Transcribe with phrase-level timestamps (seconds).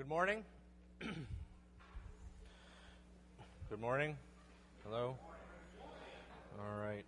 [0.00, 0.42] good morning.
[3.68, 4.16] good morning.
[4.82, 5.14] Hello.
[6.58, 7.04] All right.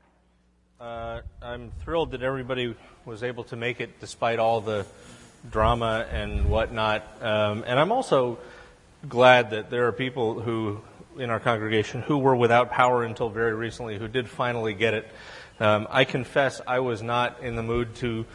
[0.79, 2.77] Uh, I'm thrilled that everybody
[3.07, 4.85] was able to make it despite all the
[5.51, 7.03] drama and whatnot.
[7.23, 8.39] Um, and I'm also
[9.09, 10.83] glad that there are people who
[11.17, 15.09] in our congregation who were without power until very recently who did finally get it.
[15.61, 18.27] Um, I confess I was not in the mood to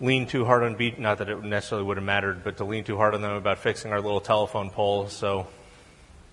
[0.00, 0.98] lean too hard on beat.
[0.98, 3.58] Not that it necessarily would have mattered, but to lean too hard on them about
[3.58, 5.08] fixing our little telephone pole.
[5.08, 5.46] So,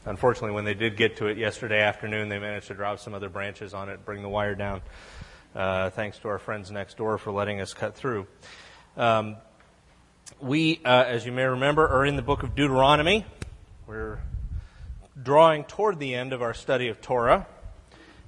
[0.06, 3.30] unfortunately, when they did get to it yesterday afternoon, they managed to drop some other
[3.30, 4.82] branches on it, bring the wire down.
[5.56, 8.28] Uh, thanks to our friends next door for letting us cut through.
[8.96, 9.38] Um,
[10.40, 13.26] we, uh, as you may remember, are in the book of Deuteronomy.
[13.88, 14.20] We're
[15.22, 17.48] drawing toward the end of our study of Torah,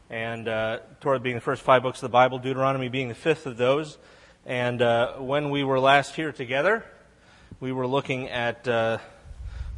[0.09, 3.45] and uh, Torah being the first five books of the Bible, Deuteronomy being the fifth
[3.45, 3.97] of those.
[4.45, 6.83] And uh, when we were last here together,
[7.59, 8.99] we were looking at uh,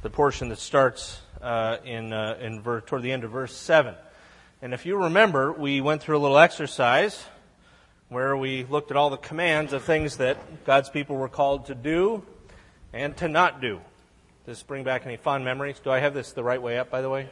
[0.02, 3.96] the portion that starts uh, in, uh, in ver- toward the end of verse 7.
[4.62, 7.26] And if you remember, we went through a little exercise
[8.10, 11.76] where we looked at all the commands of things that God's people were called to
[11.76, 12.24] do
[12.94, 13.82] and to not do.
[14.46, 15.80] Does this bring back any fond memories?
[15.80, 17.30] Do I have this the right way up, by the way?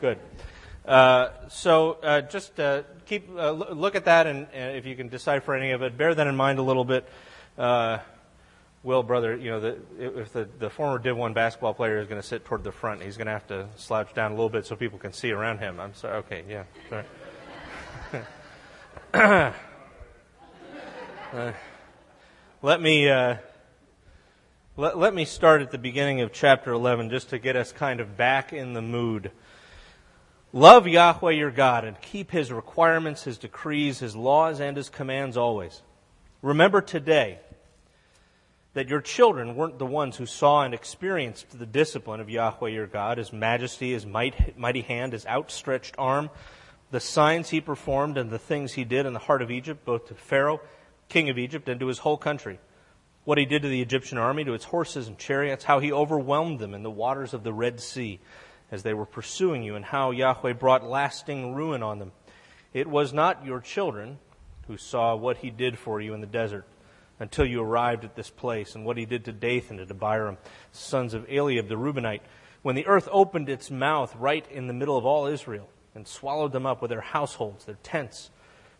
[0.00, 0.18] Good.
[0.84, 5.08] Uh, so uh, just uh, keep uh, look at that, and, and, if you can
[5.08, 7.06] decipher any of it, bear that in mind a little bit.
[7.58, 7.98] Uh,
[8.82, 12.20] Will, brother, you know, the, if the, the former Div 1 basketball player is going
[12.20, 14.64] to sit toward the front, he's going to have to slouch down a little bit
[14.64, 15.78] so people can see around him.
[15.78, 16.16] I'm sorry.
[16.20, 16.64] Okay, yeah.
[16.88, 17.04] Sorry.
[22.62, 23.10] let me
[24.76, 28.00] let, let me start at the beginning of chapter 11 just to get us kind
[28.00, 29.30] of back in the mood.
[30.52, 35.36] Love Yahweh your God and keep his requirements, his decrees, his laws, and his commands
[35.36, 35.82] always.
[36.42, 37.38] Remember today
[38.74, 42.88] that your children weren't the ones who saw and experienced the discipline of Yahweh your
[42.88, 46.30] God, his majesty, his might, mighty hand, his outstretched arm,
[46.90, 50.08] the signs he performed, and the things he did in the heart of Egypt, both
[50.08, 50.60] to Pharaoh,
[51.08, 52.58] king of Egypt, and to his whole country
[53.24, 56.58] what he did to the Egyptian army, to its horses and chariots, how he overwhelmed
[56.58, 58.18] them in the waters of the Red Sea
[58.70, 62.12] as they were pursuing you, and how Yahweh brought lasting ruin on them.
[62.72, 64.18] It was not your children
[64.68, 66.66] who saw what he did for you in the desert
[67.18, 70.38] until you arrived at this place, and what he did to Dathan and to Abiram,
[70.72, 72.22] sons of Eliab the Reubenite,
[72.62, 76.52] when the earth opened its mouth right in the middle of all Israel and swallowed
[76.52, 78.30] them up with their households, their tents,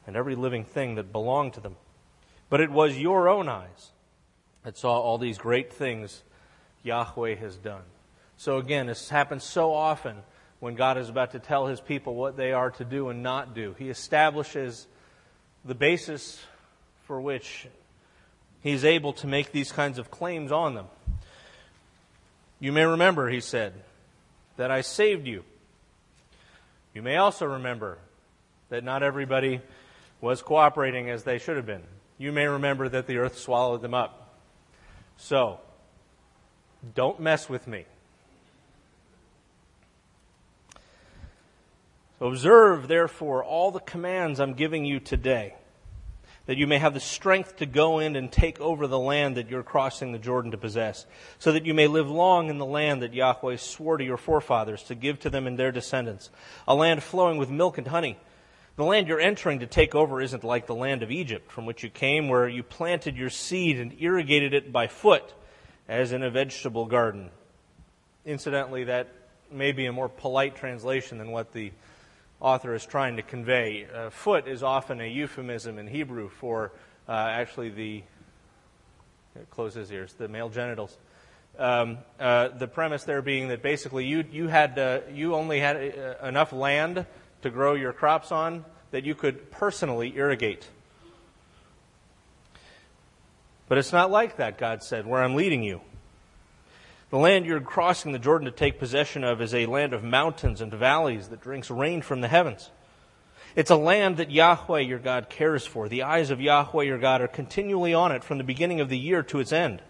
[0.07, 1.77] and every living thing that belonged to them.
[2.49, 3.91] But it was your own eyes
[4.63, 6.23] that saw all these great things
[6.83, 7.83] Yahweh has done.
[8.41, 10.17] So again, this happens so often
[10.61, 13.55] when God is about to tell his people what they are to do and not
[13.55, 13.75] do.
[13.79, 14.87] He establishes
[15.63, 16.41] the basis
[17.05, 17.69] for which
[18.63, 20.87] he's able to make these kinds of claims on them.
[22.61, 23.75] You may remember, he said,
[24.57, 25.45] that I saved you.
[26.95, 27.99] You may also remember
[28.71, 29.61] that not everybody
[30.23, 31.85] was cooperating as they should have been.
[32.17, 34.35] You may remember that the earth swallowed them up.
[35.19, 35.61] So,
[36.95, 37.85] don't mess with me.
[42.21, 45.55] Observe, therefore, all the commands I'm giving you today,
[46.45, 49.49] that you may have the strength to go in and take over the land that
[49.49, 51.07] you're crossing the Jordan to possess,
[51.39, 54.83] so that you may live long in the land that Yahweh swore to your forefathers
[54.85, 56.29] to give to them and their descendants,
[56.69, 58.19] a land flowing with milk and honey.
[58.77, 61.83] The land you're entering to take over isn't like the land of Egypt from which
[61.83, 65.35] you came, where you planted your seed and irrigated it by foot,
[65.89, 67.31] as in a vegetable garden.
[68.27, 69.09] Incidentally, that
[69.51, 71.73] may be a more polite translation than what the
[72.41, 73.87] author is trying to convey.
[73.93, 76.73] Uh, foot is often a euphemism in Hebrew for
[77.09, 78.03] uh, actually the
[79.51, 80.97] close his ears, the male genitals.
[81.59, 85.77] Um, uh, the premise there being that basically you you had uh, you only had
[85.77, 87.05] uh, enough land
[87.43, 90.69] to grow your crops on that you could personally irrigate.
[93.69, 95.81] But it's not like that, God said, where I'm leading you.
[97.11, 100.61] The land you're crossing the Jordan to take possession of is a land of mountains
[100.61, 102.71] and valleys that drinks rain from the heavens.
[103.57, 105.89] It's a land that Yahweh your God cares for.
[105.89, 108.99] The eyes of Yahweh your God are continually on it from the beginning of the
[108.99, 109.83] year to its end.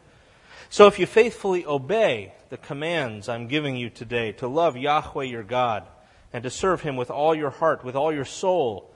[0.70, 5.42] So if you faithfully obey the commands I'm giving you today to love Yahweh your
[5.42, 5.86] God,
[6.32, 8.90] and to serve him with all your heart, with all your soul,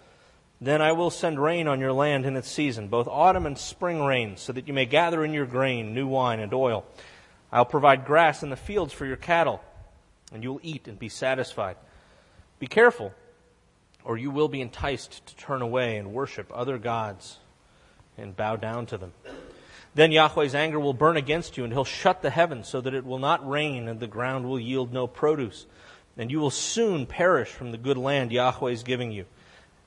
[0.61, 4.03] then I will send rain on your land in its season, both autumn and spring
[4.03, 6.85] rains, so that you may gather in your grain, new wine, and oil.
[7.55, 9.63] I'll provide grass in the fields for your cattle,
[10.33, 11.77] and you will eat and be satisfied.
[12.59, 13.15] Be careful,
[14.03, 17.39] or you will be enticed to turn away and worship other gods
[18.19, 19.13] and bow down to them.
[19.95, 23.07] Then Yahweh's anger will burn against you, and he'll shut the heavens so that it
[23.07, 25.67] will not rain, and the ground will yield no produce.
[26.17, 29.27] And you will soon perish from the good land Yahweh is giving you.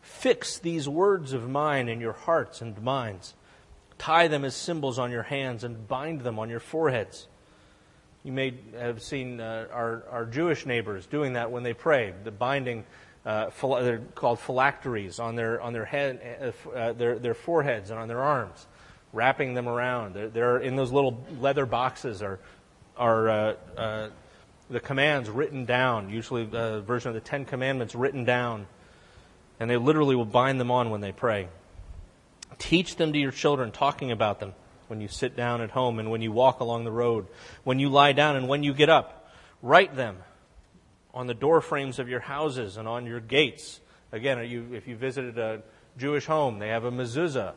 [0.01, 3.33] Fix these words of mine in your hearts and minds.
[3.97, 7.27] Tie them as symbols on your hands and bind them on your foreheads.
[8.27, 12.29] You may have seen uh, our, our Jewish neighbors doing that when they pray, the
[12.29, 12.83] binding,
[13.25, 17.97] uh, they're called phylacteries on their, on their, head, uh, uh, their, their foreheads and
[17.97, 18.67] on their arms
[19.13, 20.13] wrapping them around.
[20.13, 22.39] They're, they're in those little leather boxes are,
[22.97, 24.09] are uh, uh,
[24.69, 28.67] the commands written down, usually a version of the Ten Commandments written down.
[29.57, 31.47] And they literally will bind them on when they pray.
[32.57, 34.53] Teach them to your children, talking about them
[34.87, 37.27] when you sit down at home and when you walk along the road,
[37.63, 39.31] when you lie down and when you get up.
[39.61, 40.17] Write them
[41.13, 43.79] on the door frames of your houses and on your gates.
[44.11, 45.61] Again, you, if you visited a
[45.97, 47.53] Jewish home, they have a mezuzah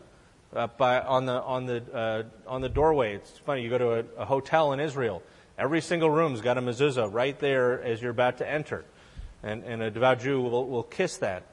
[0.55, 3.15] up by, on the on the uh, on the doorway.
[3.15, 3.63] It's funny.
[3.63, 5.23] You go to a, a, hotel in Israel.
[5.57, 8.85] Every single room's got a mezuzah right there as you're about to enter,
[9.43, 11.45] and, and a devout Jew will, will kiss that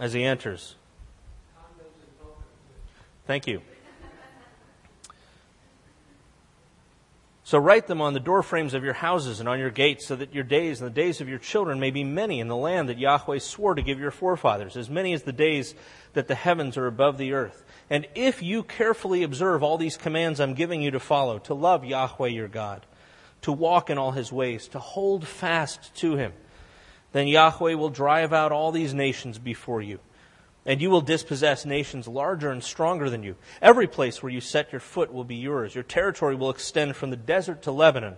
[0.00, 0.74] as he enters.
[3.26, 3.60] Thank you.
[7.46, 10.34] So write them on the doorframes of your houses and on your gates, so that
[10.34, 12.98] your days and the days of your children may be many in the land that
[12.98, 15.76] Yahweh swore to give your forefathers, as many as the days
[16.14, 17.64] that the heavens are above the earth.
[17.88, 21.84] And if you carefully observe all these commands I'm giving you to follow, to love
[21.84, 22.84] Yahweh your God,
[23.42, 26.32] to walk in all his ways, to hold fast to him,
[27.12, 30.00] then Yahweh will drive out all these nations before you.
[30.66, 33.36] And you will dispossess nations larger and stronger than you.
[33.62, 35.74] Every place where you set your foot will be yours.
[35.74, 38.16] Your territory will extend from the desert to Lebanon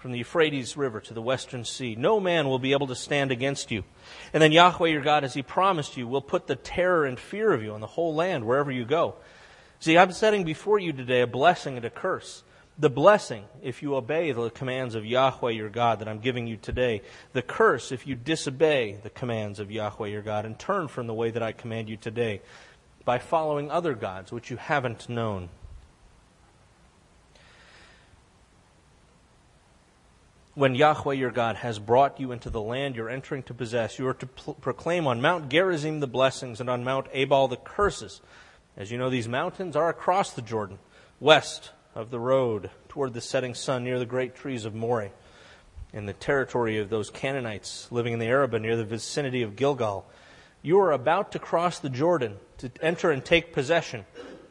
[0.00, 1.94] from the Euphrates River to the western sea.
[1.94, 3.84] No man will be able to stand against you.
[4.32, 7.52] And then Yahweh your God, as he promised you, will put the terror and fear
[7.52, 9.16] of you on the whole land wherever you go.
[9.78, 12.42] See, I'm setting before you today a blessing and a curse.
[12.80, 16.56] The blessing, if you obey the commands of Yahweh your God that I'm giving you
[16.56, 17.02] today.
[17.34, 21.12] The curse, if you disobey the commands of Yahweh your God and turn from the
[21.12, 22.40] way that I command you today
[23.04, 25.50] by following other gods which you haven't known.
[30.54, 34.06] when Yahweh your God has brought you into the land you're entering to possess, you
[34.06, 38.20] are to pl- proclaim on Mount Gerizim the blessings and on Mount Ebal the curses.
[38.76, 40.78] As you know, these mountains are across the Jordan,
[41.18, 45.10] west of the road toward the setting sun near the great trees of Moreh,
[45.92, 50.06] in the territory of those Canaanites living in the Arabah near the vicinity of Gilgal.
[50.62, 54.04] You are about to cross the Jordan to enter and take possession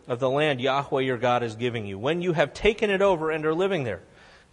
[0.08, 1.98] of the land Yahweh your God is giving you.
[1.98, 4.02] When you have taken it over and are living there,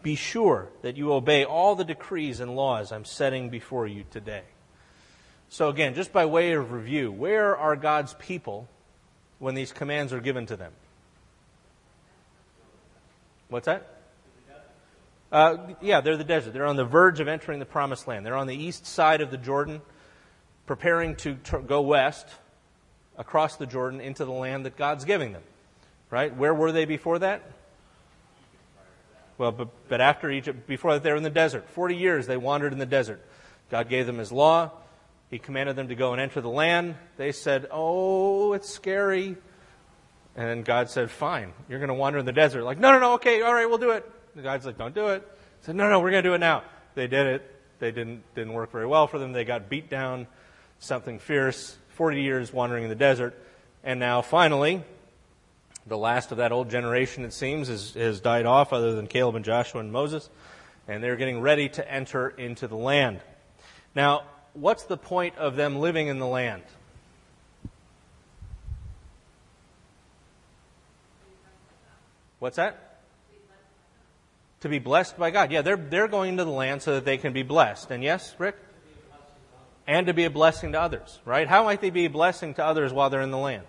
[0.03, 4.43] be sure that you obey all the decrees and laws I'm setting before you today.
[5.49, 8.69] So, again, just by way of review, where are God's people
[9.39, 10.73] when these commands are given to them?
[13.49, 13.93] What's that?
[15.31, 16.53] Uh, yeah, they're the desert.
[16.53, 18.25] They're on the verge of entering the promised land.
[18.25, 19.83] They're on the east side of the Jordan,
[20.67, 22.27] preparing to go west
[23.19, 25.43] across the Jordan into the land that God's giving them.
[26.11, 26.35] Right?
[26.35, 27.43] Where were they before that?
[29.39, 31.69] Well, but, but after Egypt, before that, they were in the desert.
[31.69, 33.21] Forty years they wandered in the desert.
[33.71, 34.71] God gave them His law.
[35.31, 36.95] He commanded them to go and enter the land.
[37.17, 39.37] They said, Oh, it's scary.
[40.37, 42.63] And God said, Fine, you're going to wander in the desert.
[42.63, 44.09] Like, no, no, no, okay, all right, we'll do it.
[44.35, 45.23] And God's like, Don't do it.
[45.61, 46.63] He said, No, no, we're going to do it now.
[46.95, 47.55] They did it.
[47.79, 49.33] They didn't, didn't work very well for them.
[49.33, 50.27] They got beat down,
[50.79, 51.77] something fierce.
[51.97, 53.35] 40 years wandering in the desert.
[53.83, 54.83] And now, finally,
[55.87, 59.37] the last of that old generation, it seems, is, has died off, other than Caleb
[59.37, 60.29] and Joshua and Moses,
[60.87, 63.21] and they're getting ready to enter into the land.
[63.95, 66.65] Now, what's the point of them living in the land?
[72.47, 73.01] What's that?
[74.61, 75.51] To be blessed by God.
[75.51, 77.91] Yeah, they're, they're going into the land so that they can be blessed.
[77.91, 78.55] And yes, Rick?
[79.85, 81.49] And to be a blessing to others, right?
[81.49, 83.65] How might they be a blessing to others while they're in the land?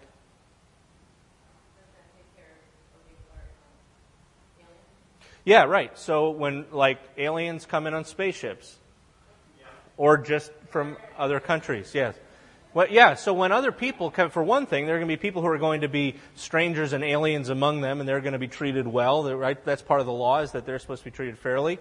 [5.43, 5.97] Yeah, right.
[5.97, 8.77] So when like aliens come in on spaceships,
[9.97, 12.13] or just from other countries, yes.
[12.77, 13.15] Well, yeah.
[13.15, 15.47] So when other people come, for one thing, there are going to be people who
[15.47, 18.85] are going to be strangers and aliens among them, and they're going to be treated
[18.85, 19.35] well.
[19.35, 19.57] Right?
[19.65, 21.79] That's part of the law is that they're supposed to be treated fairly.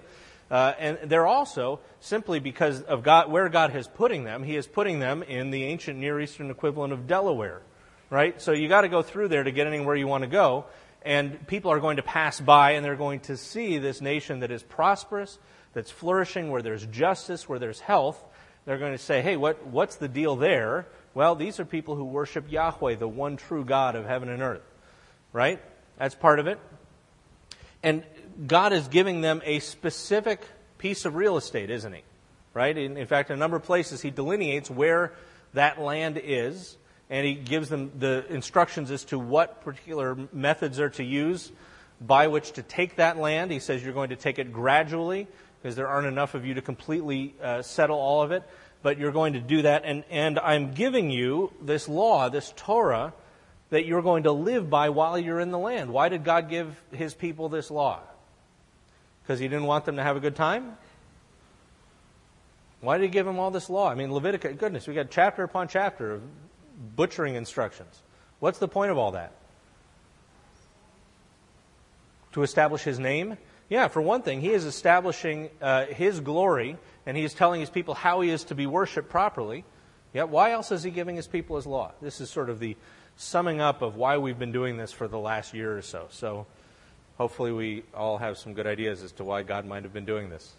[0.50, 4.42] Uh, and they're also simply because of God, where God is putting them.
[4.42, 7.60] He is putting them in the ancient Near Eastern equivalent of Delaware,
[8.08, 8.40] right?
[8.40, 10.64] So you got to go through there to get anywhere you want to go
[11.06, 14.50] and people are going to pass by and they're going to see this nation that
[14.50, 15.38] is prosperous,
[15.74, 18.22] that's flourishing, where there's justice, where there's health.
[18.66, 20.86] They're going to say, hey, what, what's the deal there?
[21.14, 24.62] Well, these are people who worship Yahweh, the one true God of heaven and earth.
[25.32, 25.62] Right?
[25.98, 26.58] That's part of it.
[27.82, 28.04] And
[28.46, 30.40] God is giving them a specific
[30.78, 32.02] piece of real estate, isn't He?
[32.52, 32.76] Right?
[32.76, 35.12] In, in fact, in a number of places, He delineates where
[35.54, 36.76] that land is,
[37.08, 41.52] and He gives them the instructions as to what particular methods are to use
[42.00, 43.50] by which to take that land.
[43.50, 45.28] He says you're going to take it gradually
[45.66, 48.44] because there aren't enough of you to completely uh, settle all of it,
[48.84, 49.82] but you're going to do that.
[49.84, 53.12] And, and I'm giving you this law, this Torah,
[53.70, 55.92] that you're going to live by while you're in the land.
[55.92, 57.98] Why did God give his people this law?
[59.24, 60.76] Because he didn't want them to have a good time?
[62.80, 63.90] Why did he give them all this law?
[63.90, 66.22] I mean, Leviticus, goodness, we got chapter upon chapter of
[66.94, 68.00] butchering instructions.
[68.38, 69.32] What's the point of all that?
[72.34, 73.36] To establish his name?
[73.68, 77.70] Yeah, for one thing, he is establishing uh, his glory, and he is telling his
[77.70, 79.64] people how he is to be worshiped properly.
[80.14, 81.92] Yeah, why else is he giving his people his law?
[82.00, 82.76] This is sort of the
[83.16, 86.06] summing up of why we've been doing this for the last year or so.
[86.10, 86.46] So
[87.18, 90.30] hopefully we all have some good ideas as to why God might have been doing
[90.30, 90.54] this.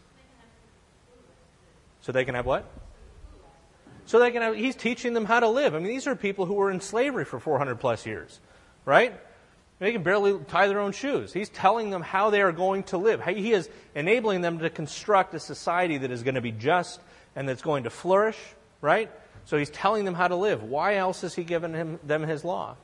[2.02, 2.70] So they can have what?
[4.06, 5.76] So they can have, he's teaching them how to live.
[5.76, 8.40] I mean, these are people who were in slavery for 400 plus years,
[8.86, 9.20] right?
[9.80, 11.32] They can barely tie their own shoes.
[11.32, 13.24] He's telling them how they are going to live.
[13.24, 17.00] He is enabling them to construct a society that is going to be just
[17.36, 18.38] and that's going to flourish,
[18.82, 19.12] right?
[19.46, 20.64] So he's telling them how to live.
[20.64, 22.76] Why else has he given him, them his law?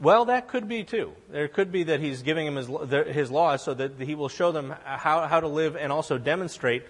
[0.00, 1.12] Well, that could be too.
[1.28, 4.52] There could be that he's giving them his, his law so that he will show
[4.52, 6.84] them how, how to live and also demonstrate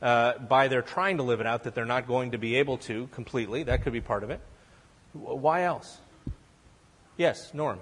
[0.00, 2.78] uh, by their trying to live it out that they're not going to be able
[2.78, 3.64] to completely.
[3.64, 4.40] That could be part of it.
[5.12, 5.98] Why else?
[7.16, 7.78] Yes, Norm.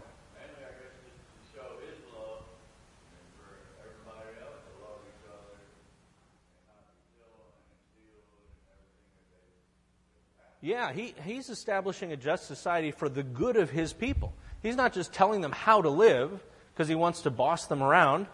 [10.62, 14.34] Yeah, he, he's establishing a just society for the good of his people.
[14.62, 16.38] He's not just telling them how to live
[16.75, 18.26] because he wants to boss them around.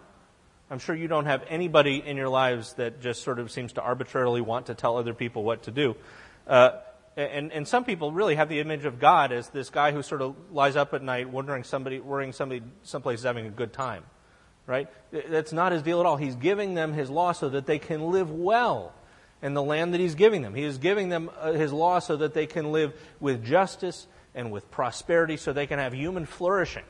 [0.69, 3.81] I'm sure you don't have anybody in your lives that just sort of seems to
[3.81, 5.95] arbitrarily want to tell other people what to do.
[6.49, 6.71] Uh,
[7.17, 10.23] and, and some people really have the image of God as this guy who sort
[10.23, 14.05] of lies up at night wondering somebody, worrying somebody someplace is having a good time.
[14.67, 14.89] Right?
[15.13, 16.17] That's not his deal at all.
[16.17, 18.93] He's giving them his law so that they can live well
[19.41, 20.55] in the land that he's giving them.
[20.55, 24.51] He is giving them uh, his law so that they can live with justice and
[24.51, 26.85] with prosperity, so they can have human flourishing,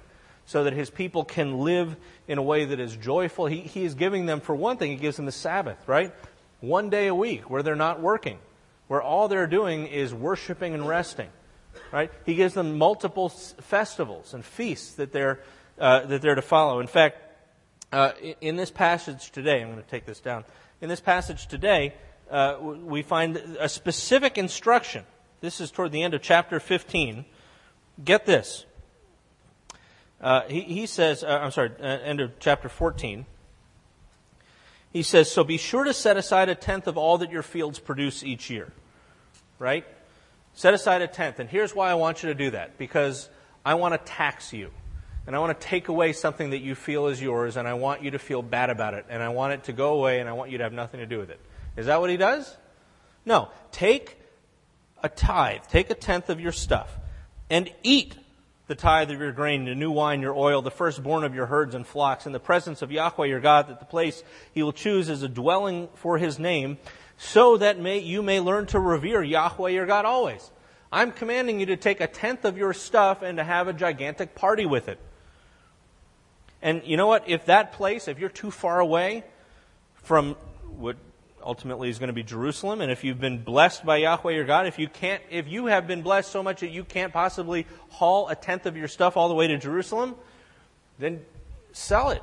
[0.46, 3.46] so that his people can live in a way that is joyful.
[3.46, 6.12] He, he is giving them, for one thing, he gives them the Sabbath, right?
[6.60, 8.38] One day a week where they're not working,
[8.88, 11.28] where all they're doing is worshiping and resting,
[11.92, 12.10] right?
[12.24, 15.40] He gives them multiple festivals and feasts that they're,
[15.78, 16.80] uh, that they're to follow.
[16.80, 17.18] In fact,
[17.92, 20.44] uh, in this passage today, I'm going to take this down.
[20.80, 21.94] In this passage today,
[22.30, 25.04] uh, we find a specific instruction.
[25.40, 27.24] This is toward the end of chapter 15.
[28.04, 28.64] Get this.
[30.20, 33.26] Uh, he, he, says, uh, I'm sorry, uh, end of chapter 14.
[34.96, 37.78] He says, So be sure to set aside a tenth of all that your fields
[37.78, 38.72] produce each year.
[39.58, 39.84] Right?
[40.54, 41.38] Set aside a tenth.
[41.38, 42.78] And here's why I want you to do that.
[42.78, 43.28] Because
[43.62, 44.70] I want to tax you.
[45.26, 48.04] And I want to take away something that you feel is yours, and I want
[48.04, 49.04] you to feel bad about it.
[49.10, 51.06] And I want it to go away, and I want you to have nothing to
[51.06, 51.40] do with it.
[51.76, 52.56] Is that what he does?
[53.26, 53.50] No.
[53.72, 54.16] Take
[55.02, 56.96] a tithe, take a tenth of your stuff,
[57.50, 58.16] and eat
[58.66, 61.74] the tithe of your grain, the new wine, your oil, the firstborn of your herds
[61.74, 65.08] and flocks, in the presence of Yahweh your God, that the place he will choose
[65.08, 66.78] is a dwelling for his name,
[67.16, 70.50] so that may, you may learn to revere Yahweh your God always.
[70.90, 74.34] I'm commanding you to take a tenth of your stuff and to have a gigantic
[74.34, 74.98] party with it.
[76.62, 77.28] And you know what?
[77.28, 79.24] If that place, if you're too far away
[79.94, 80.34] from
[80.78, 80.96] what
[81.46, 82.80] ultimately is going to be Jerusalem.
[82.80, 85.86] And if you've been blessed by Yahweh your God, if you can't, if you have
[85.86, 89.28] been blessed so much that you can't possibly haul a tenth of your stuff all
[89.28, 90.16] the way to Jerusalem,
[90.98, 91.24] then
[91.72, 92.22] sell it.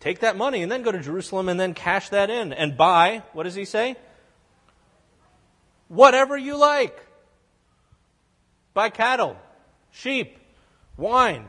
[0.00, 3.22] Take that money and then go to Jerusalem and then cash that in and buy,
[3.32, 3.96] what does he say?
[5.88, 6.98] Whatever you like.
[8.72, 9.36] Buy cattle,
[9.90, 10.38] sheep,
[10.96, 11.46] wine,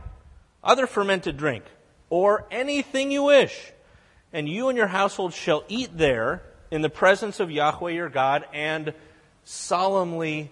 [0.63, 1.63] other fermented drink,
[2.09, 3.71] or anything you wish.
[4.33, 8.45] And you and your household shall eat there in the presence of Yahweh your God
[8.53, 8.93] and
[9.43, 10.49] solemnly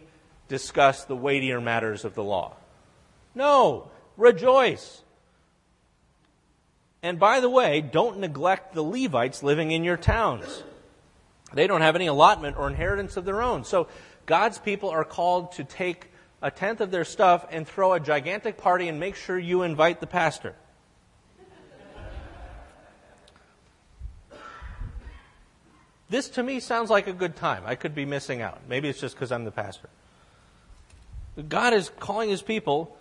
[0.47, 2.55] discuss the weightier matters of the law.
[3.33, 5.01] No, rejoice.
[7.01, 10.63] And by the way, don't neglect the Levites living in your towns.
[11.53, 13.63] They don't have any allotment or inheritance of their own.
[13.63, 13.87] So
[14.25, 16.07] God's people are called to take
[16.41, 19.99] a tenth of their stuff and throw a gigantic party and make sure you invite
[19.99, 20.55] the pastor.
[26.09, 27.63] This to me sounds like a good time.
[27.65, 28.61] I could be missing out.
[28.67, 29.89] Maybe it's just because I'm the pastor.
[31.47, 32.97] God is calling his people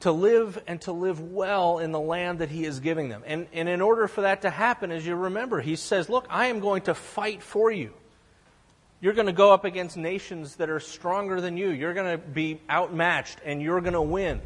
[0.00, 3.22] to live and to live well in the land that he is giving them.
[3.26, 6.46] And, and in order for that to happen, as you remember, he says, Look, I
[6.46, 7.92] am going to fight for you.
[9.02, 11.70] You're going to go up against nations that are stronger than you.
[11.70, 14.40] You're going to be outmatched and you're going to win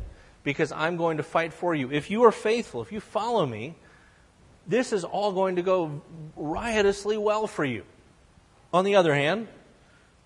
[0.44, 1.90] because I'm going to fight for you.
[1.90, 3.74] If you are faithful, if you follow me,
[4.66, 6.02] this is all going to go
[6.36, 7.84] riotously well for you.
[8.72, 9.48] On the other hand,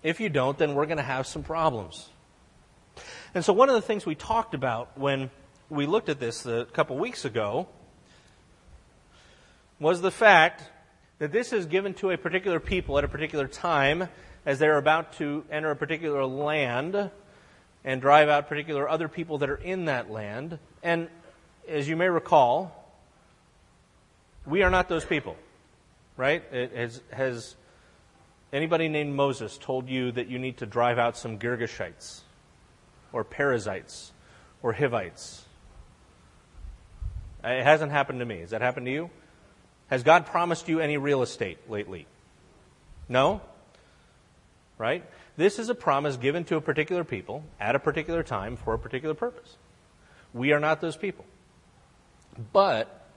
[0.01, 2.09] if you don't, then we're going to have some problems.
[3.35, 5.29] And so, one of the things we talked about when
[5.69, 7.67] we looked at this a couple weeks ago
[9.79, 10.63] was the fact
[11.19, 14.09] that this is given to a particular people at a particular time
[14.45, 17.11] as they're about to enter a particular land
[17.83, 20.59] and drive out particular other people that are in that land.
[20.81, 21.07] And
[21.67, 22.78] as you may recall,
[24.49, 25.35] we are not those people,
[26.17, 26.43] right?
[26.51, 27.55] Has, has
[28.51, 32.21] anybody named Moses told you that you need to drive out some Girgashites
[33.13, 34.11] or Perizzites
[34.63, 35.45] or Hivites?
[37.43, 38.39] Uh, it hasn't happened to me.
[38.39, 39.09] Has that happened to you?
[39.87, 42.05] Has God promised you any real estate lately?
[43.07, 43.41] No?
[44.77, 45.03] Right?
[45.37, 48.79] This is a promise given to a particular people at a particular time for a
[48.79, 49.57] particular purpose.
[50.33, 51.25] We are not those people.
[52.53, 53.07] But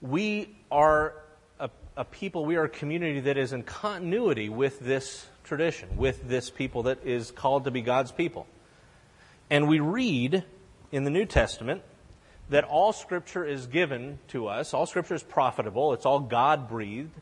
[0.00, 1.14] we are
[1.58, 6.28] a, a, people, we are a community that is in continuity with this tradition, with
[6.28, 8.46] this people that is called to be God's people.
[9.50, 10.44] And we read
[10.90, 11.82] in the New Testament
[12.48, 17.14] that all Scripture is given to us, all Scripture is profitable, it's all God breathed,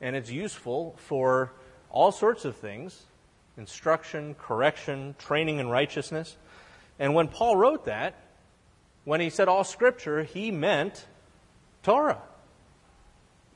[0.00, 1.52] and it's useful for
[1.90, 3.04] all sorts of things
[3.56, 6.36] instruction, correction, training in righteousness.
[7.00, 8.14] And when Paul wrote that,
[9.04, 11.06] when he said all Scripture, he meant
[11.82, 12.20] Torah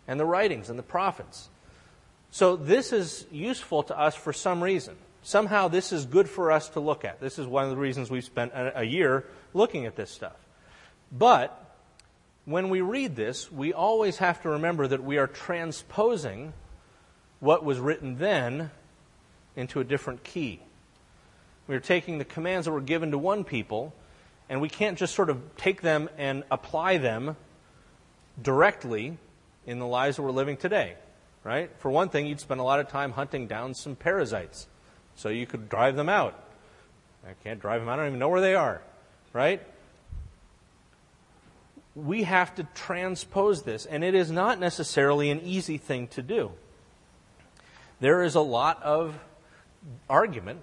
[0.07, 1.49] and the writings and the prophets.
[2.31, 4.97] So this is useful to us for some reason.
[5.23, 7.21] Somehow this is good for us to look at.
[7.21, 10.37] This is one of the reasons we've spent a year looking at this stuff.
[11.13, 11.59] But
[12.45, 16.55] when we read this, we always have to remember that we are transposing
[17.39, 18.71] what was written then
[19.55, 20.61] into a different key.
[21.69, 23.95] We're taking the commands that were given to one people,
[24.49, 27.37] and we can't just sort of take them and apply them
[28.41, 29.19] directly
[29.67, 30.97] in the lives that we're living today,
[31.45, 31.71] right?
[31.79, 34.67] For one thing, you'd spend a lot of time hunting down some Perizzites
[35.15, 36.39] so you could drive them out.
[37.27, 38.83] I can't drive them out, I don't even know where they are,
[39.33, 39.63] right?
[41.95, 46.53] we have to transpose this, and it is not necessarily an easy thing to do.
[48.01, 49.19] There is a lot of
[50.09, 50.61] argument,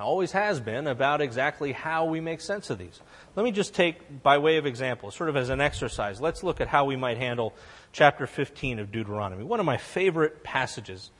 [0.00, 3.00] always has been, about exactly how we make sense of these.
[3.36, 6.60] Let me just take, by way of example, sort of as an exercise, let's look
[6.60, 7.54] at how we might handle
[7.92, 11.10] chapter 15 of Deuteronomy, one of my favorite passages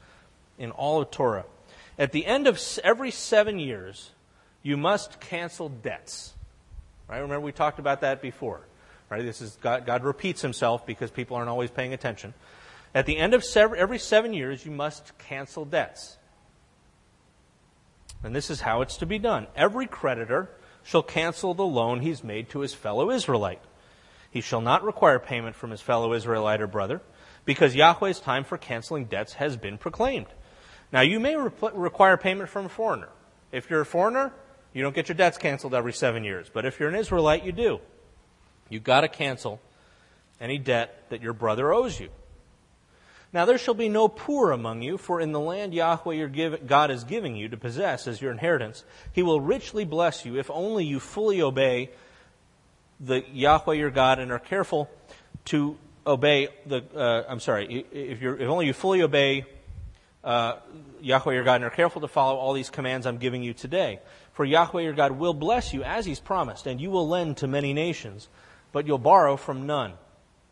[0.59, 1.45] in all of Torah.
[1.99, 4.11] At the end of every seven years,
[4.63, 6.35] you must cancel debts.
[7.09, 7.19] Right?
[7.19, 8.61] Remember, we talked about that before.
[9.11, 9.23] Right?
[9.23, 12.35] This is God, God repeats himself because people aren't always paying attention.
[12.95, 16.17] At the end of every seven years, you must cancel debts.
[18.23, 19.47] And this is how it's to be done.
[19.55, 20.51] Every creditor
[20.83, 23.61] shall cancel the loan he's made to his fellow Israelite.
[24.31, 27.01] He shall not require payment from his fellow Israelite or brother,
[27.45, 30.27] because Yahweh's time for canceling debts has been proclaimed.
[30.93, 33.09] Now, you may re- require payment from a foreigner.
[33.53, 34.33] If you're a foreigner,
[34.73, 36.51] you don't get your debts canceled every seven years.
[36.53, 37.81] But if you're an Israelite, you do.
[38.69, 39.61] You've got to cancel
[40.41, 42.11] any debt that your brother owes you.
[43.33, 46.67] Now there shall be no poor among you, for in the land Yahweh your give,
[46.67, 50.51] God is giving you to possess as your inheritance, He will richly bless you if
[50.51, 51.91] only you fully obey
[53.01, 54.91] the Yahweh your God and are careful
[55.47, 56.83] to obey the.
[56.95, 59.45] Uh, I'm sorry, if, you're, if only you fully obey
[60.25, 60.55] uh,
[61.01, 64.01] Yahweh your God and are careful to follow all these commands I'm giving you today.
[64.33, 67.47] For Yahweh your God will bless you as He's promised, and you will lend to
[67.47, 68.29] many nations
[68.73, 69.95] but you'll borrow from none.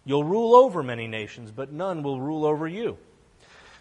[0.06, 2.96] You'll rule over many nations, but none will rule over you.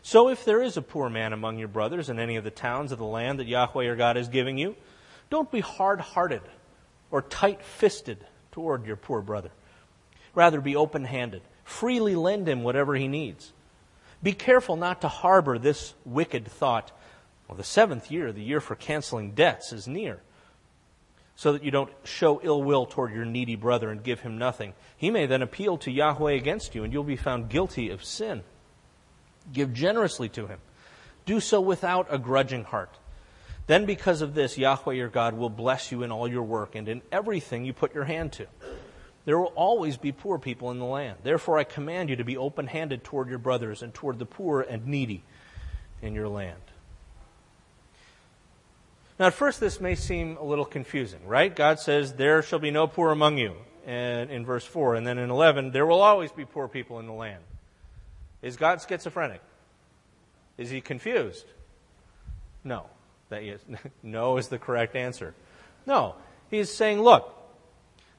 [0.01, 2.91] So if there is a poor man among your brothers in any of the towns
[2.91, 4.75] of the land that Yahweh your God is giving you,
[5.29, 6.41] don't be hard hearted
[7.11, 9.51] or tight fisted toward your poor brother.
[10.33, 11.43] Rather, be open handed.
[11.63, 13.53] Freely lend him whatever he needs.
[14.23, 16.91] Be careful not to harbor this wicked thought.
[17.47, 20.21] Well, the seventh year, the year for canceling debts, is near
[21.35, 24.73] so that you don't show ill will toward your needy brother and give him nothing.
[24.95, 28.43] He may then appeal to Yahweh against you, and you'll be found guilty of sin.
[29.51, 30.59] Give generously to him.
[31.25, 32.97] Do so without a grudging heart.
[33.67, 36.87] Then, because of this, Yahweh your God will bless you in all your work and
[36.87, 38.47] in everything you put your hand to.
[39.25, 41.17] There will always be poor people in the land.
[41.23, 44.61] Therefore, I command you to be open handed toward your brothers and toward the poor
[44.61, 45.23] and needy
[46.01, 46.61] in your land.
[49.17, 51.55] Now, at first, this may seem a little confusing, right?
[51.55, 54.95] God says, There shall be no poor among you, and in verse 4.
[54.95, 57.43] And then in 11, there will always be poor people in the land.
[58.41, 59.41] Is God schizophrenic?
[60.57, 61.45] Is he confused?
[62.63, 62.87] No.
[63.29, 63.61] That is,
[64.03, 65.33] no is the correct answer.
[65.85, 66.15] No.
[66.49, 67.33] He's saying, look,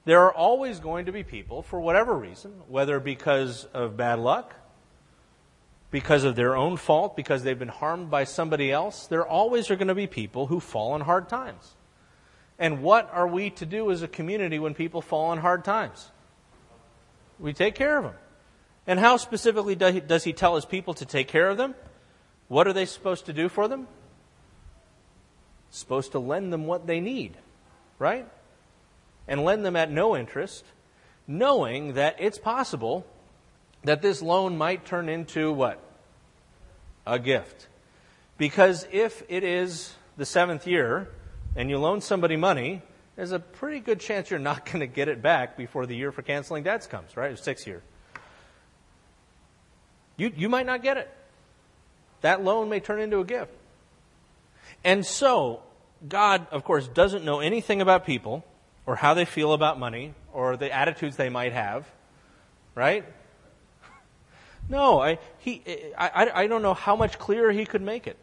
[0.07, 4.55] there are always going to be people, for whatever reason, whether because of bad luck,
[5.91, 9.77] because of their own fault, because they've been harmed by somebody else, there always are
[9.77, 11.75] going to be people who fall on hard times.
[12.59, 16.11] And what are we to do as a community when people fall on hard times?
[17.39, 18.15] We take care of them.
[18.87, 21.75] And how specifically does he tell his people to take care of them?
[22.49, 23.89] What are they supposed to do for them?
[25.71, 27.37] Supposed to lend them what they need,
[27.99, 28.27] right?
[29.29, 30.65] And lend them at no interest,
[31.27, 33.05] knowing that it's possible
[33.87, 35.81] that this loan might turn into what?
[37.07, 37.69] A gift.
[38.37, 41.09] Because if it is the seventh year
[41.55, 42.83] and you loan somebody money,
[43.15, 46.11] there's a pretty good chance you're not going to get it back before the year
[46.11, 47.31] for canceling debts comes, right?
[47.31, 47.81] It's six year.
[50.17, 51.09] You, you might not get it.
[52.23, 53.53] That loan may turn into a gift.
[54.83, 55.63] And so,
[56.09, 58.45] God, of course, doesn't know anything about people
[58.85, 61.87] or how they feel about money or the attitudes they might have,
[62.75, 63.05] right?
[64.69, 65.63] No, I, he,
[65.97, 68.17] I, I don't know how much clearer he could make it.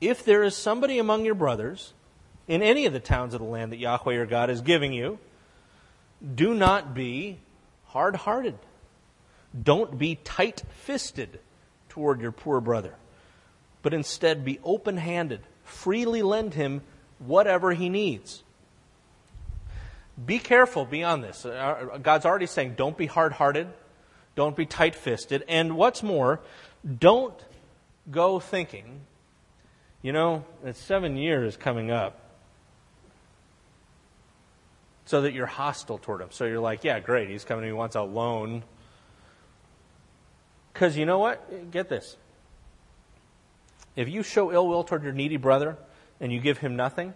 [0.00, 1.94] If there is somebody among your brothers
[2.46, 5.18] in any of the towns of the land that Yahweh your God is giving you,
[6.34, 7.38] do not be
[7.86, 8.58] hard hearted.
[9.60, 11.40] Don't be tight fisted
[11.88, 12.94] toward your poor brother,
[13.82, 15.40] but instead be open handed.
[15.62, 16.82] Freely lend him
[17.18, 18.42] whatever he needs.
[20.26, 21.46] Be careful beyond this.
[21.46, 23.68] Uh, God's already saying, don't be hard hearted,
[24.36, 26.40] don't be tight fisted, and what's more,
[26.98, 27.38] don't
[28.10, 29.00] go thinking,
[30.02, 32.20] you know, that seven years is coming up
[35.06, 36.28] so that you're hostile toward him.
[36.30, 38.62] So you're like, yeah, great, he's coming, he wants a loan.
[40.72, 41.70] Because you know what?
[41.70, 42.16] Get this.
[43.96, 45.76] If you show ill will toward your needy brother
[46.20, 47.14] and you give him nothing,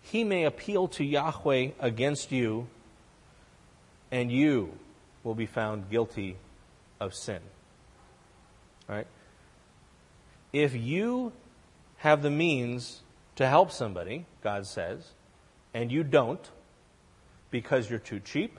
[0.00, 2.68] he may appeal to Yahweh against you,
[4.10, 4.72] and you
[5.26, 6.36] will be found guilty
[7.00, 7.40] of sin.
[8.88, 9.08] Right?
[10.52, 11.32] If you
[11.96, 13.02] have the means
[13.34, 15.10] to help somebody, God says,
[15.74, 16.48] and you don't
[17.50, 18.56] because you're too cheap,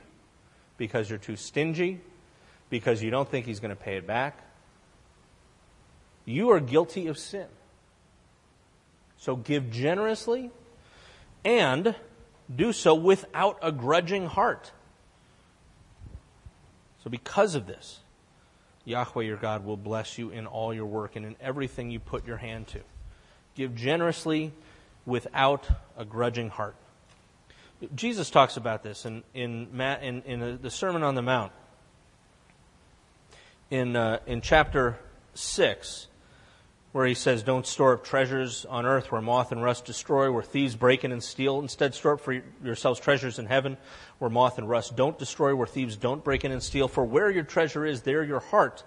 [0.78, 2.02] because you're too stingy,
[2.70, 4.38] because you don't think he's going to pay it back,
[6.26, 7.48] you are guilty of sin.
[9.16, 10.52] So give generously
[11.46, 11.96] and
[12.54, 14.74] do so without a grudging heart.
[17.08, 18.02] So, because of this,
[18.84, 22.28] Yahweh your God will bless you in all your work and in everything you put
[22.28, 22.82] your hand to.
[23.56, 24.52] Give generously
[25.06, 26.76] without a grudging heart.
[27.96, 31.54] Jesus talks about this in, in, in, in the Sermon on the Mount.
[33.72, 35.00] In, uh, in chapter
[35.34, 36.08] 6,
[36.92, 40.44] where he says, Don't store up treasures on earth where moth and rust destroy, where
[40.44, 41.60] thieves break in and steal.
[41.60, 43.78] Instead, store up for yourselves treasures in heaven
[44.20, 46.88] where moth and rust don't destroy, where thieves don't break in and steal.
[46.88, 48.84] For where your treasure is, there your heart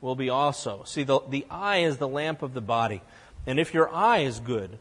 [0.00, 0.82] will be also.
[0.84, 3.02] See, the, the eye is the lamp of the body.
[3.46, 4.78] And if your eye is good,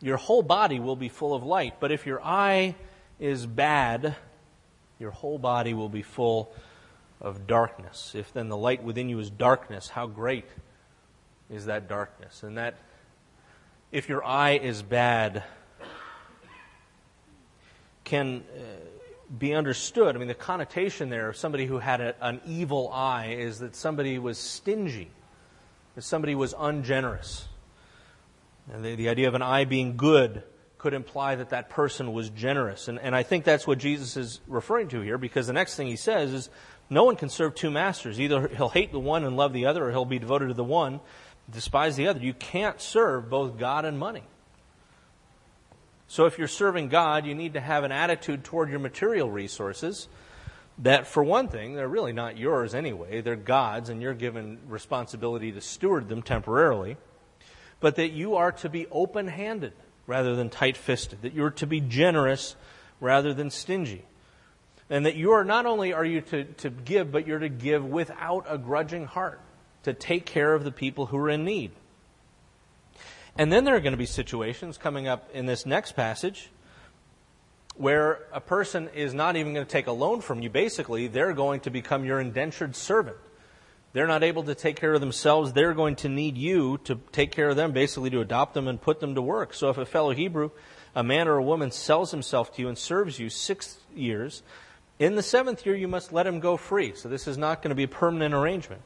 [0.00, 1.74] your whole body will be full of light.
[1.80, 2.76] But if your eye
[3.18, 4.14] is bad,
[4.98, 6.54] your whole body will be full
[7.20, 8.14] of darkness.
[8.14, 10.46] If then the light within you is darkness, how great
[11.50, 12.42] is that darkness?
[12.42, 12.76] And that
[13.90, 15.42] if your eye is bad,
[18.04, 18.60] can uh,
[19.38, 20.16] be understood.
[20.16, 23.76] I mean, the connotation there of somebody who had a, an evil eye is that
[23.76, 25.10] somebody was stingy,
[25.94, 27.46] that somebody was ungenerous.
[28.72, 30.42] And the, the idea of an eye being good
[30.78, 32.88] could imply that that person was generous.
[32.88, 35.88] And, and I think that's what Jesus is referring to here because the next thing
[35.88, 36.50] he says is
[36.88, 38.20] no one can serve two masters.
[38.20, 40.64] Either he'll hate the one and love the other, or he'll be devoted to the
[40.64, 41.00] one,
[41.50, 42.20] despise the other.
[42.20, 44.24] You can't serve both God and money.
[46.06, 50.08] So if you're serving God, you need to have an attitude toward your material resources
[50.78, 53.20] that, for one thing, they're really not yours anyway.
[53.20, 56.96] They're God's, and you're given responsibility to steward them temporarily
[57.80, 59.72] but that you are to be open handed
[60.06, 62.56] rather than tight fisted, that you're to be generous
[63.00, 64.04] rather than stingy.
[64.90, 67.84] And that you are not only are you to, to give, but you're to give
[67.84, 69.40] without a grudging heart,
[69.88, 71.72] to take care of the people who are in need.
[73.36, 76.50] And then there are going to be situations coming up in this next passage
[77.76, 80.50] where a person is not even going to take a loan from you.
[80.50, 83.16] Basically, they're going to become your indentured servant.
[83.92, 85.52] They're not able to take care of themselves.
[85.52, 88.80] They're going to need you to take care of them, basically to adopt them and
[88.80, 89.54] put them to work.
[89.54, 90.50] So if a fellow Hebrew,
[90.94, 94.42] a man or a woman, sells himself to you and serves you six years,
[94.98, 96.94] in the seventh year you must let him go free.
[96.96, 98.82] So this is not going to be a permanent arrangement.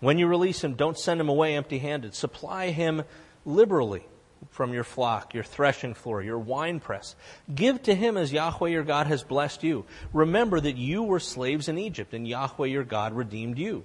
[0.00, 2.14] When you release him, don't send him away empty handed.
[2.14, 3.02] Supply him
[3.44, 4.06] liberally
[4.50, 7.16] from your flock, your threshing floor, your winepress.
[7.52, 9.84] Give to him as Yahweh your God has blessed you.
[10.12, 13.84] Remember that you were slaves in Egypt, and Yahweh your God redeemed you.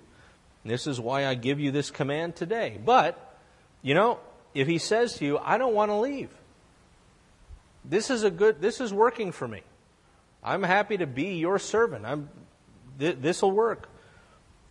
[0.63, 2.79] This is why I give you this command today.
[2.83, 3.37] But,
[3.81, 4.19] you know,
[4.53, 6.29] if he says to you, I don't want to leave,
[7.83, 9.61] this is a good, this is working for me.
[10.43, 12.05] I'm happy to be your servant.
[12.05, 12.29] I'm,
[12.99, 13.89] th- this will work.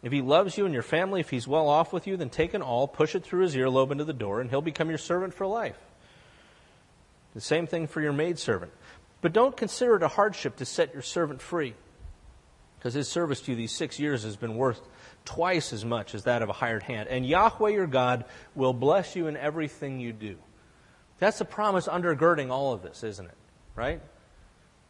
[0.02, 2.54] If he loves you and your family, if he's well off with you, then take
[2.54, 5.32] an awl, push it through his earlobe into the door, and he'll become your servant
[5.32, 5.78] for life.
[7.34, 8.72] The same thing for your maidservant.
[9.20, 11.74] But don't consider it a hardship to set your servant free,
[12.78, 14.80] because his service to you these six years has been worth
[15.24, 17.08] twice as much as that of a hired hand.
[17.08, 18.24] And Yahweh your God
[18.56, 20.36] will bless you in everything you do.
[21.20, 23.36] That's the promise undergirding all of this, isn't it?
[23.76, 24.02] Right?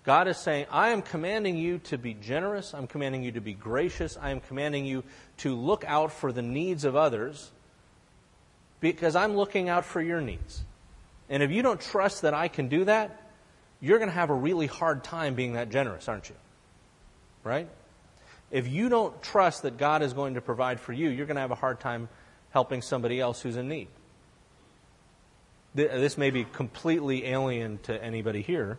[0.04, 2.74] God is saying, I am commanding you to be generous.
[2.74, 4.18] I'm commanding you to be gracious.
[4.20, 5.04] I am commanding you
[5.38, 7.50] to look out for the needs of others
[8.80, 10.64] because I'm looking out for your needs.
[11.30, 13.16] And if you don't trust that I can do that,
[13.80, 16.36] you're going to have a really hard time being that generous, aren't you?
[17.44, 17.68] Right?
[18.50, 21.40] If you don't trust that God is going to provide for you, you're going to
[21.40, 22.08] have a hard time
[22.50, 23.88] helping somebody else who's in need.
[25.74, 28.78] This may be completely alien to anybody here.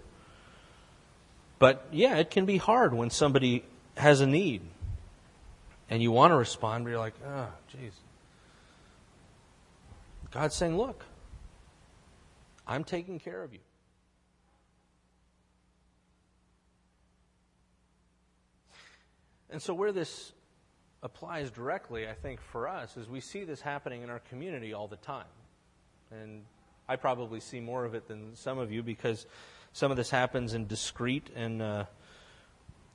[1.63, 3.63] But yeah, it can be hard when somebody
[3.95, 4.63] has a need
[5.89, 7.93] and you want to respond, but you're like, oh, jeez.
[10.29, 11.05] God's saying, look,
[12.67, 13.61] I'm taking care of you.
[19.49, 20.33] And so, where this
[21.01, 24.89] applies directly, I think, for us, is we see this happening in our community all
[24.89, 25.23] the time.
[26.11, 26.43] And
[26.89, 29.25] I probably see more of it than some of you because
[29.73, 31.85] some of this happens in discreet and uh,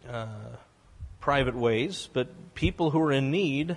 [0.08, 0.26] uh,
[1.20, 2.08] private ways.
[2.12, 3.76] But people who are in need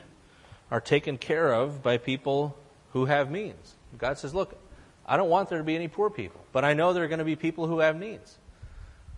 [0.70, 2.56] are taken care of by people
[2.94, 3.76] who have means.
[3.98, 4.58] God says, Look,
[5.06, 7.20] I don't want there to be any poor people, but I know there are going
[7.20, 8.38] to be people who have needs.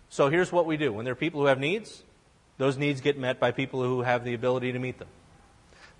[0.09, 2.03] So here's what we do when there are people who have needs,
[2.57, 5.07] those needs get met by people who have the ability to meet them.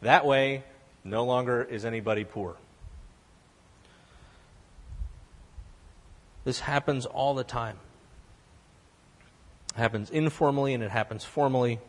[0.02, 0.64] That way,
[1.04, 2.56] no longer is anybody poor.
[6.44, 7.78] This happens all the time.
[9.76, 11.80] It happens informally and it happens formally.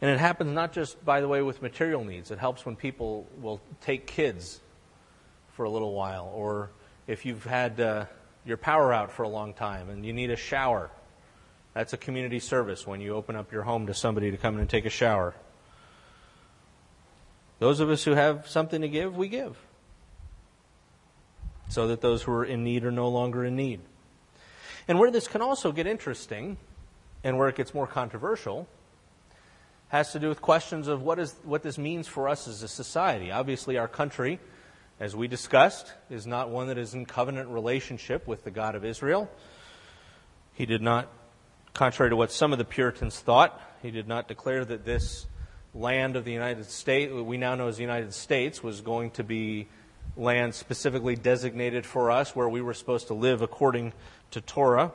[0.00, 2.30] And it happens not just, by the way, with material needs.
[2.30, 4.60] It helps when people will take kids
[5.54, 6.70] for a little while, or
[7.06, 8.04] if you've had uh,
[8.44, 10.90] your power out for a long time and you need a shower
[11.76, 14.60] that's a community service when you open up your home to somebody to come in
[14.60, 15.34] and take a shower.
[17.58, 19.58] Those of us who have something to give, we give.
[21.68, 23.80] So that those who are in need are no longer in need.
[24.88, 26.56] And where this can also get interesting,
[27.24, 28.68] and where it gets more controversial,
[29.88, 32.68] has to do with questions of what, is, what this means for us as a
[32.68, 33.30] society.
[33.30, 34.38] Obviously, our country,
[35.00, 38.84] as we discussed, is not one that is in covenant relationship with the God of
[38.84, 39.30] Israel.
[40.54, 41.08] He did not
[41.76, 45.26] Contrary to what some of the Puritans thought, he did not declare that this
[45.74, 49.22] land of the United States, we now know as the United States, was going to
[49.22, 49.68] be
[50.16, 53.92] land specifically designated for us where we were supposed to live according
[54.30, 54.92] to Torah.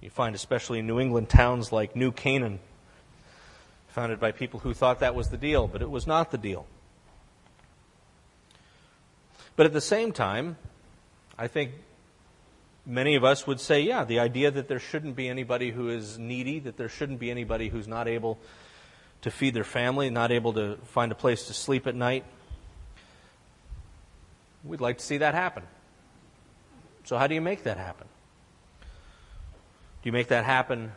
[0.00, 2.58] You find especially in New England towns like New Canaan,
[3.88, 6.66] founded by people who thought that was the deal, but it was not the deal.
[9.54, 10.56] But at the same time,
[11.38, 11.72] I think
[12.86, 16.18] many of us would say, yeah, the idea that there shouldn't be anybody who is
[16.18, 18.38] needy, that there shouldn't be anybody who's not able
[19.20, 22.24] to feed their family, not able to find a place to sleep at night.
[24.64, 25.64] We'd like to see that happen.
[27.04, 28.06] So, how do you make that happen?
[28.80, 30.92] Do you make that happen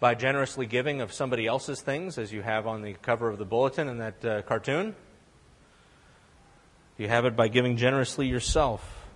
[0.00, 3.44] by generously giving of somebody else's things, as you have on the cover of the
[3.44, 4.94] bulletin in that uh, cartoon?
[6.96, 9.06] Do you have it by giving generously yourself?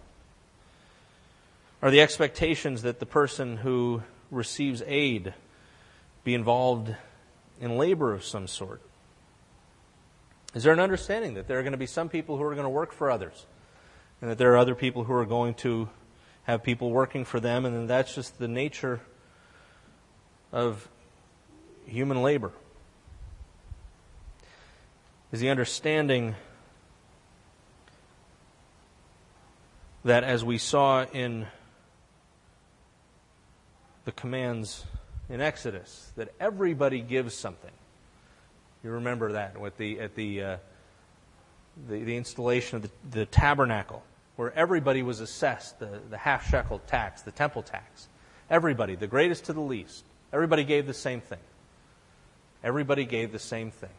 [1.82, 5.34] Are the expectations that the person who receives aid
[6.24, 6.94] be involved
[7.60, 8.82] in labor of some sort?
[10.54, 12.64] Is there an understanding that there are going to be some people who are going
[12.64, 13.46] to work for others,
[14.20, 15.88] and that there are other people who are going to
[16.44, 19.00] have people working for them, and that's just the nature
[20.52, 20.88] of
[21.86, 22.52] human labor?
[25.30, 26.34] Is the understanding
[30.04, 31.46] that, as we saw in
[34.06, 34.86] the commands
[35.28, 37.72] in Exodus that everybody gives something.
[38.84, 40.56] You remember that with the, at the, uh,
[41.88, 44.02] the, the, installation of the, the tabernacle,
[44.36, 48.08] where everybody was assessed the, the half shekel tax, the temple tax.
[48.48, 50.04] Everybody, the greatest to the least.
[50.32, 51.40] Everybody gave the same thing.
[52.62, 53.90] Everybody gave the same thing.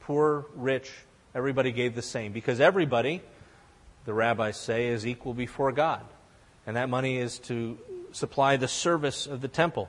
[0.00, 0.92] Poor, rich,
[1.34, 2.32] everybody gave the same.
[2.32, 3.22] Because everybody,
[4.04, 6.02] the rabbis say, is equal before God.
[6.66, 7.78] And that money is to
[8.12, 9.88] supply the service of the temple.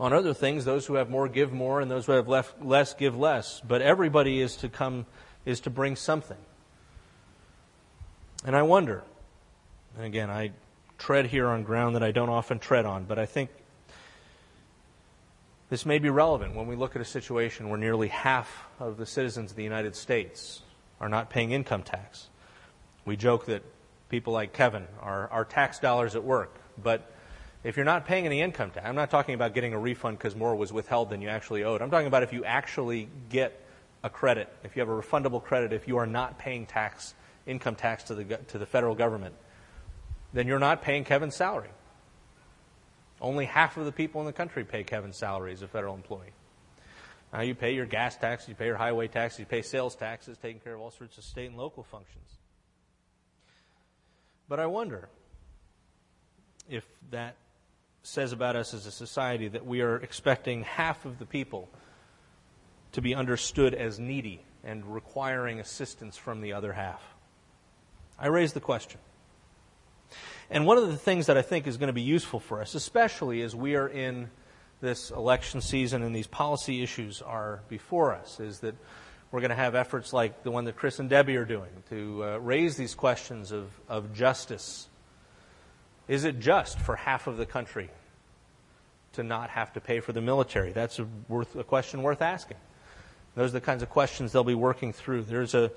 [0.00, 3.18] On other things, those who have more give more, and those who have less give
[3.18, 3.60] less.
[3.60, 5.04] But everybody is to come,
[5.44, 6.38] is to bring something.
[8.46, 9.04] And I wonder,
[9.96, 10.52] and again, I
[10.96, 13.50] tread here on ground that I don't often tread on, but I think
[15.68, 19.04] this may be relevant when we look at a situation where nearly half of the
[19.04, 20.62] citizens of the United States
[20.98, 22.28] are not paying income tax.
[23.04, 23.62] We joke that
[24.08, 27.12] people like Kevin are, are tax dollars at work, but
[27.62, 30.34] if you're not paying any income tax, I'm not talking about getting a refund because
[30.34, 31.82] more was withheld than you actually owed.
[31.82, 33.60] I'm talking about if you actually get
[34.02, 37.14] a credit, if you have a refundable credit, if you are not paying tax,
[37.46, 39.34] income tax to the, to the federal government,
[40.32, 41.68] then you're not paying Kevin's salary.
[43.20, 46.32] Only half of the people in the country pay Kevin's salary as a federal employee.
[47.32, 50.38] Now you pay your gas tax, you pay your highway tax, you pay sales taxes,
[50.40, 52.38] taking care of all sorts of state and local functions.
[54.48, 55.08] But I wonder
[56.68, 57.36] if that
[58.02, 61.68] says about us as a society that we are expecting half of the people
[62.92, 67.02] to be understood as needy and requiring assistance from the other half.
[68.18, 69.00] I raise the question.
[70.50, 72.74] And one of the things that I think is going to be useful for us,
[72.74, 74.30] especially as we are in
[74.80, 78.74] this election season and these policy issues are before us, is that
[79.30, 82.24] we're going to have efforts like the one that Chris and Debbie are doing to
[82.24, 84.88] uh, raise these questions of, of justice.
[86.10, 87.88] Is it just for half of the country
[89.12, 90.72] to not have to pay for the military?
[90.72, 92.56] That's a, worth, a question worth asking.
[93.36, 95.22] Those are the kinds of questions they'll be working through.
[95.22, 95.70] There's a,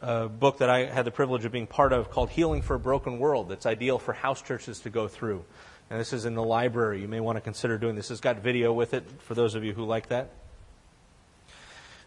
[0.00, 2.78] a book that I had the privilege of being part of called Healing for a
[2.78, 5.44] Broken World that's ideal for house churches to go through.
[5.90, 7.00] And this is in the library.
[7.00, 8.12] You may want to consider doing this.
[8.12, 10.30] It's got video with it for those of you who like that.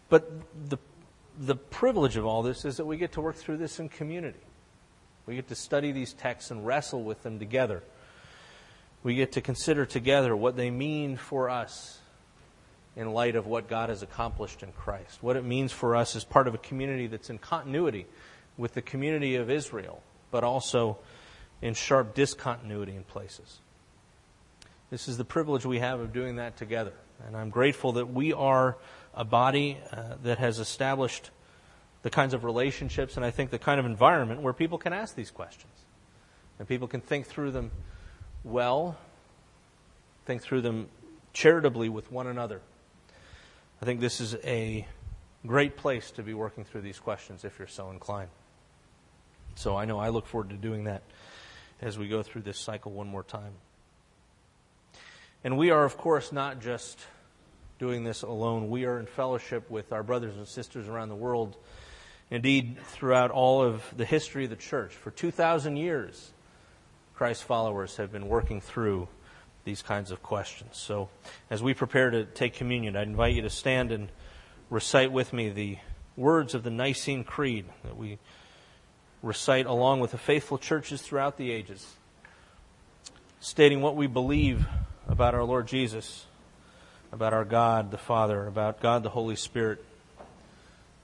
[0.08, 0.32] But
[0.70, 0.78] the,
[1.38, 4.40] the privilege of all this is that we get to work through this in community.
[5.26, 7.82] We get to study these texts and wrestle with them together.
[9.02, 11.98] We get to consider together what they mean for us
[12.96, 15.22] in light of what God has accomplished in Christ.
[15.22, 18.06] What it means for us as part of a community that's in continuity
[18.56, 20.98] with the community of Israel, but also
[21.60, 23.58] in sharp discontinuity in places.
[24.90, 26.92] This is the privilege we have of doing that together.
[27.26, 28.76] And I'm grateful that we are
[29.14, 31.30] a body uh, that has established
[32.04, 35.16] the kinds of relationships and I think the kind of environment where people can ask
[35.16, 35.72] these questions.
[36.58, 37.70] And people can think through them
[38.44, 38.98] well,
[40.26, 40.88] think through them
[41.32, 42.60] charitably with one another.
[43.80, 44.86] I think this is a
[45.46, 48.30] great place to be working through these questions if you're so inclined.
[49.54, 51.02] So I know I look forward to doing that
[51.80, 53.52] as we go through this cycle one more time.
[55.42, 56.98] And we are, of course, not just
[57.78, 58.68] doing this alone.
[58.68, 61.56] We are in fellowship with our brothers and sisters around the world.
[62.30, 66.32] Indeed, throughout all of the history of the church, for 2,000 years,
[67.14, 69.08] Christ's followers have been working through
[69.64, 70.76] these kinds of questions.
[70.76, 71.08] So,
[71.50, 74.08] as we prepare to take communion, I'd invite you to stand and
[74.68, 75.78] recite with me the
[76.16, 78.18] words of the Nicene Creed that we
[79.22, 81.94] recite along with the faithful churches throughout the ages,
[83.40, 84.66] stating what we believe
[85.08, 86.26] about our Lord Jesus,
[87.10, 89.84] about our God the Father, about God the Holy Spirit,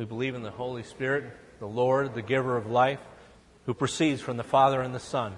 [0.00, 1.24] We believe in the Holy Spirit,
[1.58, 3.00] the Lord, the giver of life,
[3.66, 5.34] who proceeds from the Father and the Son.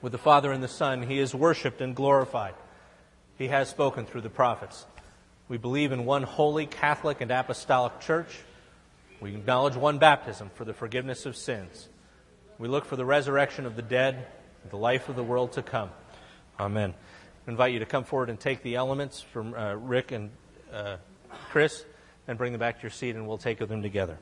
[0.00, 2.54] With the Father and the Son, he is worshiped and glorified.
[3.36, 4.86] He has spoken through the prophets.
[5.48, 8.38] We believe in one holy, Catholic, and Apostolic Church.
[9.20, 11.88] We acknowledge one baptism for the forgiveness of sins.
[12.60, 14.28] We look for the resurrection of the dead
[14.62, 15.90] and the life of the world to come.
[16.60, 16.94] Amen.
[17.48, 20.30] I invite you to come forward and take the elements from uh, Rick and
[20.72, 20.98] uh,
[21.50, 21.84] Chris
[22.28, 24.18] and bring them back to your seat, and we'll take them together.